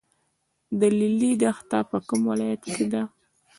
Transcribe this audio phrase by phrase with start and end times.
[0.79, 3.01] د لیلی دښته په کوم ولایت کې ده؟